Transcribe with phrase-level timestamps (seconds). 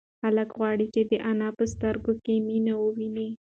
[0.23, 3.27] هلک غواړي چې د انا په سترگو کې مینه وویني.